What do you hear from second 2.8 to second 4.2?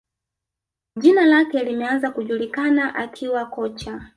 akiwa kocha